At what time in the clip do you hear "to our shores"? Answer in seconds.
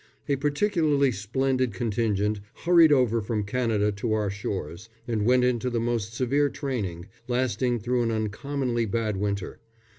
3.91-4.89